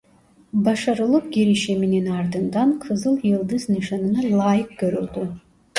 Başarılı 0.53 1.29
girişiminin 1.31 2.11
ardından 2.11 2.79
Kızıl 2.79 3.19
Yıldız 3.23 3.69
Nişanı'na 3.69 4.37
layık 4.37 4.77
görüldü. 4.77 5.29